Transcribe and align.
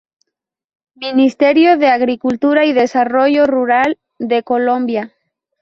Ministerio 0.95 1.77
de 1.77 1.85
Agricultura 1.89 2.65
y 2.65 2.73
Desarrollo 2.73 3.45
Rural 3.45 3.99
de 4.17 4.41
Colombia. 4.41 5.11